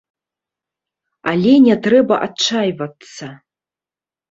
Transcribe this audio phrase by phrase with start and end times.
[1.33, 3.25] Але не трэба адчайвацца.